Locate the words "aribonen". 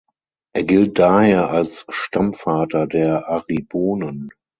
3.29-4.29